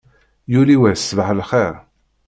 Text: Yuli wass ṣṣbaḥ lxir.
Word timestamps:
Yuli 0.53 0.75
wass 0.81 1.03
ṣṣbaḥ 1.07 1.29
lxir. 1.39 1.73